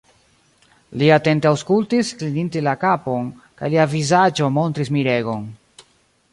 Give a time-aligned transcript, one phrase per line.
[1.01, 3.29] Li atente aŭskultis, klininte la kapon,
[3.61, 5.49] kaj lia vizaĝo montris miregon.